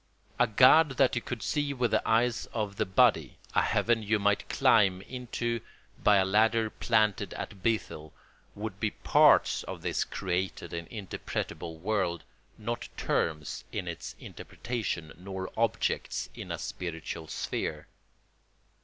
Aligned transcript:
A 0.39 0.47
God 0.47 0.97
that 0.97 1.15
you 1.15 1.21
could 1.21 1.43
see 1.43 1.75
with 1.75 1.91
the 1.91 2.01
eyes 2.09 2.47
of 2.53 2.77
the 2.77 2.87
body, 2.87 3.37
a 3.53 3.61
heaven 3.61 4.01
you 4.01 4.17
might 4.17 4.49
climb 4.49 5.03
into 5.03 5.59
by 6.03 6.15
a 6.17 6.25
ladder 6.25 6.71
planted 6.71 7.35
at 7.35 7.61
Bethel, 7.61 8.11
would 8.55 8.79
be 8.79 8.89
parts 8.89 9.61
of 9.61 9.83
this 9.83 10.03
created 10.03 10.73
and 10.73 10.89
interpretable 10.89 11.77
world, 11.77 12.23
not 12.57 12.87
terms 12.97 13.63
in 13.71 13.87
its 13.87 14.15
interpretation 14.19 15.13
nor 15.17 15.51
objects 15.55 16.29
in 16.33 16.51
a 16.51 16.57
spiritual 16.57 17.27
sphere. 17.27 17.85